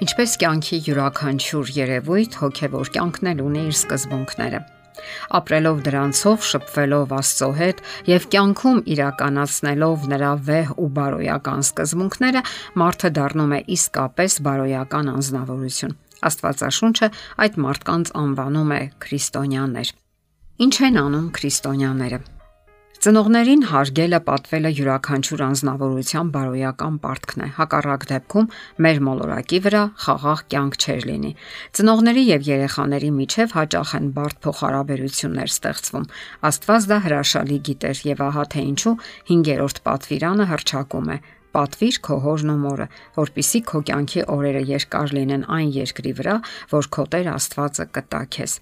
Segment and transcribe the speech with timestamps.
[0.00, 4.60] Ինչպես կյանքի յուրաքանչյուր երևույթ հոգևոր կյանքն էլ ունի իր սկզբունքները։
[5.36, 12.44] Ապրելով դրանցով, շփվելով Աստծո հետ եւ կյանքում իրականացնելով նրա վեհ ու բարոյական սկզբունքները,
[12.80, 15.96] մարդը դառնում է իսկապես բարոյական անznավորություն։
[16.30, 17.12] Աստվածաշունչը
[17.44, 19.96] այդ մարդկանց անվանում է քրիստոնյաներ։
[20.64, 22.39] Ինչ են անում քրիստոնյաները։
[23.00, 28.50] Ծնողներին հարգելը պատվելը յուրաքանչյուր անznավորության բարոյական պարտքն է։ Հակառակ դեպքում
[28.86, 31.32] մեր մոլորակի վրա խաղաղ կյանք չեր լինի։
[31.80, 36.08] Ծնողների եւ երեխաների միջև հաճախ են բարդ փոխհարաբերություններ ստեղծվում։
[36.52, 38.96] Աստված դա հրաշալի գիտեր եւ ահա թե ինչու
[39.32, 41.22] 5-րդ պատվիրանը հրճակում է
[41.54, 42.86] պատվիր քո հորն ու մորը,
[43.16, 46.34] որpիսի քո կյանքի օրերը երկար լինեն այն երկրի վրա,
[46.70, 48.54] որ քո Տեր Աստվածը կտա քեզ։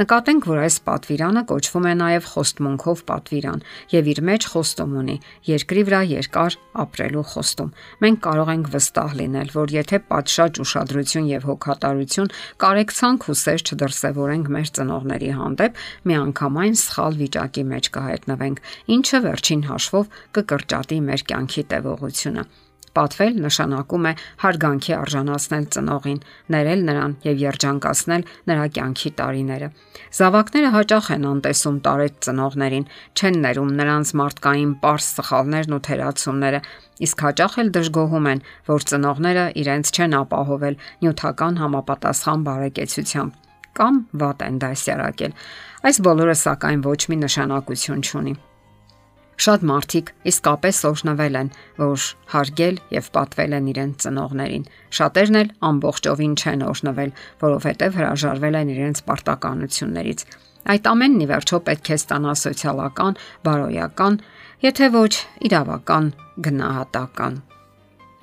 [0.00, 5.16] Նկատենք, որ այս պատվիրանը կոչվում է նաև խոստմունքով պատվիրան եւ իր մեջ խոստում ունի
[5.48, 7.70] երկրի վրա երկար ապրելու խոստում։
[8.04, 12.32] Մենք կարող ենք վստահ լինել, որ եթե պատշաճ ուշադրություն եւ հոգատարություն
[12.64, 18.62] կարեկցանք ու սեր չդրսևորենք մեր ծնողների հանդեպ, միանգամայն սխալ վիճակի մեջ կհայտնվենք,
[18.94, 22.62] ինչը վերջին հաշվով կկրճատի մեր կյանքի տևողությունը ողջունությունը։
[22.94, 26.20] Պատվել նշանակում է հարգանքի արժանացնել ծնողին,
[26.54, 29.68] ներել նրան եւ երջանկացնել նրա կյանքի տարիները։
[30.18, 32.86] Զավակները հաճախ են անտեսում տարետ ծնողներին,
[33.18, 36.62] չեն ներում նրանց մարդկային པարս սխալներն ու թերացումները,
[37.02, 43.40] իսկ հաճախ էլ դժգոհում են, որ ծնողները իրենց չեն ապահովել նյութական համապատասխան բարեկեցությամբ
[43.74, 45.38] կամ վատ են դասյարակել։
[45.90, 48.34] Այս բոլորը սակայն ոչ մի նշանակություն չունի։
[49.34, 51.48] Շատ մարդիկ իսկապես օրհնվել են,
[51.80, 52.02] որ
[52.34, 54.66] հարգել եւ պատվել են իրենց ծնողներին։
[54.98, 60.26] Շատերն էլ ամբողջովին չեն օրհնվել, որովհետեւ հրաժարվել են իրենց պարտականություններից։
[60.74, 64.14] Այդ ամենն ի վերջո պետք է ստանա սոցիալական, բարոյական,
[64.64, 65.12] եթե ոչ
[65.50, 66.06] իրավական
[66.46, 67.42] գնահատական։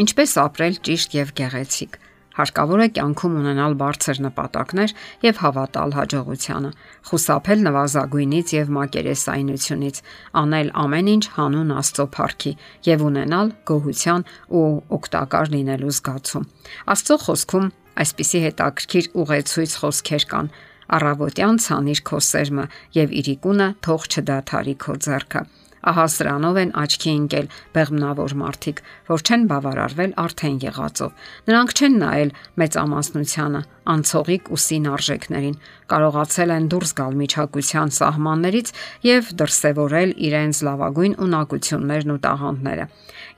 [0.02, 2.00] Ինչպես ապրել ճիշտ եւ գեղեցիկ
[2.32, 4.94] Հարկավոր է կյանքում ունենալ բարձր նպատակներ
[5.26, 6.72] եւ հավատալ հաջողությանը,
[7.10, 10.02] խուսափել նվազագույնից եւ մակերեսայնությունից,
[10.42, 12.54] անել ամեն ինչ հանուն Աստծո փառքի
[12.88, 14.26] եւ ունենալ գոհության
[14.62, 14.66] ու
[15.00, 16.50] օգտակար լինելու զգացում։
[16.96, 17.72] Աստծո խոսքում
[18.02, 20.54] այսպիսի հետաքրքիր ուղեցույց խոսքեր կան.
[20.92, 25.44] Առավոտյան ցանիր քո սերմը եւ իրիկունը թող չդադարի քո ձեռքը
[25.82, 32.34] Ահա սրանով են աչքի ընկել բեղմնավոր մարդիկ, որ չեն բավարարվել արդեն եղածով։ Նրանք չեն նայել
[32.62, 35.58] մեծամասնությանը, անցողիկ ու սին արժեքներին,
[35.92, 38.72] կարողացել են դուրս գալ միջակության սահմաններից
[39.10, 42.88] եւ դրսեւորել իրենց լավագույն ունակություններն ու տաղանդները։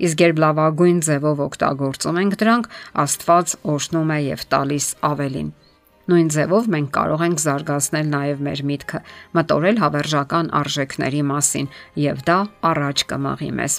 [0.04, 2.72] Իսկ երբ լավագույն ձևով օգտագործում ենք դրանք,
[3.08, 5.54] Աստված օրհնում է եւ տալիս ավելին։
[6.04, 9.00] Նույն ձևով մենք կարող ենք զարգացնել նաև մեր միտքը,
[9.38, 11.70] մտորել հավերժական արժեքների մասին
[12.04, 12.38] եւ դա
[12.74, 13.78] առաջ կմաղի մեզ։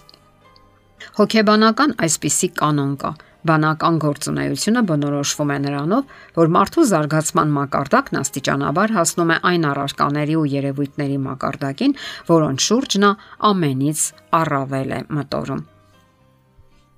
[1.19, 3.13] Հոգեբանական այսպիսի կանոն կա.
[3.45, 10.47] բանական գործունեությունը բնորոշվում է նրանով, որ մարդու զարգացման մակարդակն աստիճանաբար հասնում է այն առարկաների ու
[10.55, 11.95] երևույթների մակարդակին,
[12.31, 13.11] որոնց շուրջ նա
[13.51, 14.07] ամենից
[14.41, 15.63] առավել է մտորում։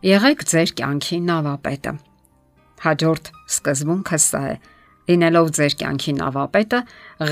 [0.07, 1.97] Եղեք ձեր կյանքի նավապետը։
[2.87, 4.57] Հաջորդ սկզբունքը սա է
[5.07, 6.79] Լինելով ձեր կյանքի նավապետը,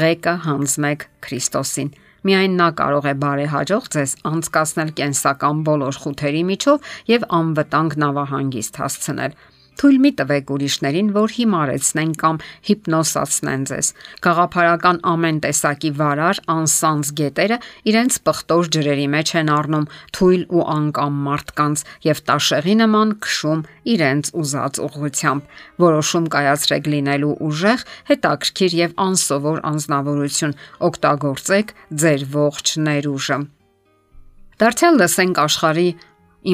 [0.01, 1.89] ղեկը հանձնեք Քրիստոսին։
[2.25, 9.35] Միայն նա կարող է բարեհաջող ձեզ անցկасնել կենսական բոլոր խութերի միջով եւ անվտանգ նավահանգիստ հասցնել։
[9.81, 12.37] Թույլ մի տվեք ուրիշներին, որ հիմարեցնեն կամ
[12.69, 13.89] հիպնոսացնեն ձեզ։
[14.25, 17.59] Գաղափարական ամեն տեսակի վարար անսանձ գետերը
[17.91, 24.33] իրենց պխտոր ջրերի մեջ են առնում թույլ ու անկամ մարդկանց եւ տաշեղի նման քշում իրենց
[24.45, 30.57] ուզած ուղղությամբ։ Որոշում կայացրեք լինելու ուժեղ, հետաքրքիր եւ անսովոր անznավորություն
[30.89, 33.39] օգտագործեք ձեր ողջ ներուժը։
[34.55, 35.89] Դարձյալ լսենք աշխարի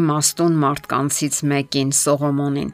[0.00, 2.70] իմաստուն մարդկանցից մեկին Սողոմոնին։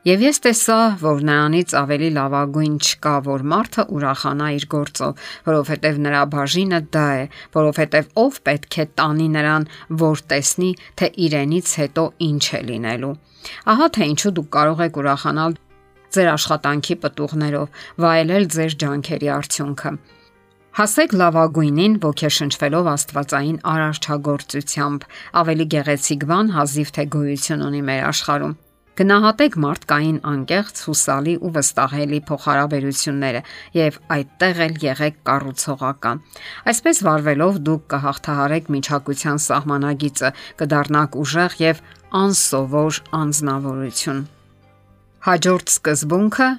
[0.00, 6.22] Եվ ես տեսա, որ նրանից ավելի լավագույն չկա, որ մարդը ուրախանա իր գործով, որովհետև նրա
[6.34, 9.66] բաժինը դա է, որովհետև ով պետք է տանի նրան,
[10.00, 13.12] որ տեսնի, թե իրենից հետո ինչ է լինելու։
[13.74, 15.58] Ահա թե ինչու դուք կարող եք ուրախանալ
[16.16, 17.68] ձեր աշխատանքի պտուղներով,
[18.00, 19.94] վայելել ձեր ջանքերի արդյունքը։
[20.80, 25.06] Հասեք լավագույնին ոգեշնչվելով Աստվածային արարչագործությամբ։
[25.44, 28.58] Ավելի գեղեցիկ բան հազիվ թե գոյություն ունի մեր աշխարհում։
[29.00, 33.40] Գնահատեք մարդկային անկեղծ, հուսալի ու վստահելի փոխհարաբերությունները
[33.78, 36.20] եւ այդտեղ էլ եղեք կառուցողական։
[36.72, 41.82] Այսպես վարվելով դուք կհաղթահարեք միջակության սահմանագիծը, կդառնաք ուժեղ եւ
[42.20, 44.20] անսովոր անznավորություն։
[45.30, 46.50] Հաջորդ սկզբունքը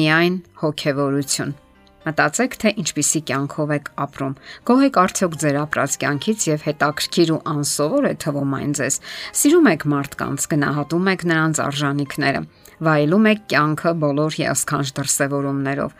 [0.00, 1.52] միայն հոգեվորություն։
[2.00, 4.36] Մտածեք, թե ինչպիսի կյանքով եք ապրում։
[4.70, 8.96] Գոհ եք արդյոք ձեր ապրած կյանքից եւ հետաքրքիր ու անսովոր է թվում այն ձեզ։
[9.40, 12.42] Սիրում եք մարդկանց, գնահատում եք նրանց արժանինքները
[12.80, 15.96] վայելում եք կյանքը բոլոր հիասքանչ դրսևորումներով։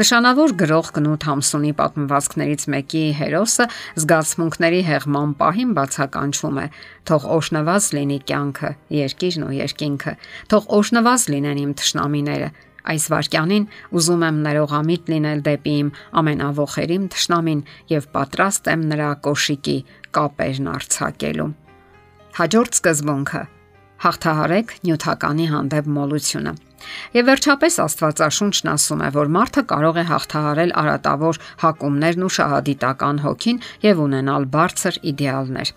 [0.00, 3.66] Նշանավոր գրող Կնոտ Համսունի պատմվածքներից մեկի հերոսը
[4.00, 6.66] զգացմունքների հեղման պահին բացականչում է.
[7.02, 10.12] թող օշնված լինի կյանքը, երկիրն ու երկինքը,
[10.48, 12.48] թող օշնված լինեն իմ թշնամիները,
[12.82, 13.66] Այս վարքյանին
[13.98, 15.90] ուզում եմ ներողամիտ լինել դեպի իմ
[16.22, 17.60] ամենավոխերիմ թշնամին
[17.92, 19.76] եւ պատրաստ եմ նրա կոշիկի
[20.18, 21.50] կապերն արցակելու։
[22.42, 23.42] Հաջորդ սկզբունքը.
[24.02, 26.52] հաղթահարեք նյութականի հանդեպ մոլությունը։
[27.16, 33.62] Եվ վերջապես Աստվածաշունչն ասում է, որ մարդը կարող է հաղթահարել արատավոր հակումներն ու շահադիտական հոգին
[33.86, 35.72] եւ ունենալ բարձր իդեալներ։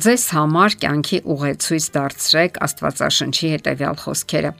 [0.00, 4.52] Ձեզ համար կյանքի ուղեցույց դարձրեք Աստվածաշնչի հետևյալ խոսքերը։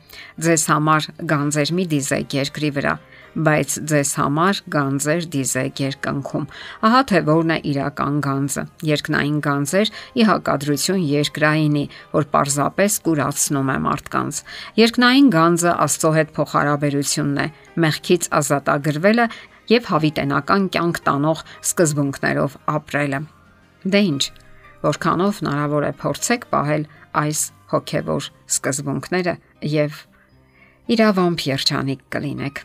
[0.45, 2.93] Ձեզ համար գանձեր մի դիզեք երկրի վրա,
[3.35, 6.47] բայց ձեզ համար գանձեր դիզեք երկնքում։
[6.89, 11.85] Ահա թե որն է իրական գանձը։ Երկնային գանձեր ի հակադրություն երկրայինի,
[12.17, 14.43] որ պարզապես կուրացնում է մարդկանց։
[14.81, 17.47] Երկնային գանձը Աստծո հետ փոխհարաբերությունն է,
[17.87, 19.27] մեղքից ազատագրվելը
[19.71, 23.21] եւ հավիտենական կյանք տանող սկզբունքներով ապրելը։
[23.91, 24.25] Դե ի՞նչ,
[24.91, 26.85] որքանով հնարավոր է փորձեք պահել
[27.21, 27.41] այս
[27.71, 29.35] հոգեվոր սկզբունքները
[29.71, 30.03] եւ
[30.91, 32.65] իրավամբ երջանիկ կլինեք։